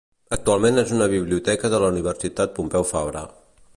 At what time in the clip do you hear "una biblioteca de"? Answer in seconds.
0.95-1.81